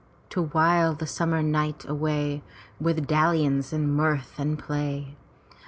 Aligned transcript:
To 0.31 0.45
while 0.45 0.95
the 0.95 1.05
summer 1.05 1.43
night 1.43 1.85
away 1.87 2.41
With 2.79 3.05
dalliance 3.05 3.71
and 3.71 3.95
mirth 3.95 4.33
and 4.39 4.57
play. 4.57 5.15